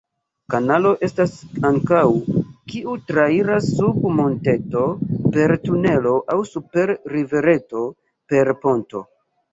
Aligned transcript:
Kanalo 0.51 0.91
estas 1.07 1.33
ankaŭ, 1.69 1.99
kiu 2.73 2.95
trairas 3.11 3.69
sub 3.81 4.07
monteto 4.21 4.87
per 5.37 5.53
tunelo 5.67 6.15
aŭ 6.37 6.39
super 6.55 6.97
rivereto 7.17 7.85
per 8.33 8.55
ponto. 8.65 9.05